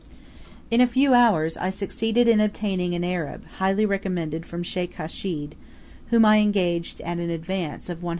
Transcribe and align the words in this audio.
In 0.71 0.81
a 0.81 0.87
few 0.87 1.13
hours 1.13 1.55
I 1.57 1.69
succeeded 1.69 2.27
in 2.27 2.39
obtaining 2.39 2.95
an 2.95 3.03
Arab 3.03 3.45
highly 3.59 3.85
recommended 3.85 4.47
from 4.47 4.63
Sheikh 4.63 4.95
Hashid, 4.95 5.53
whom 6.09 6.25
I 6.25 6.39
engaged 6.39 7.01
at 7.01 7.19
an 7.19 7.29
advance 7.29 7.87
of 7.87 7.99
$100. 7.99 8.09